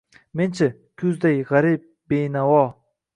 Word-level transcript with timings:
Men-chi, 0.39 0.69
kuzday 1.01 1.37
gʼarib, 1.51 1.85
benavo 2.09 2.61